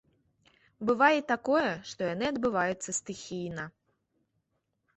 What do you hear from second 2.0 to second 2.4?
яны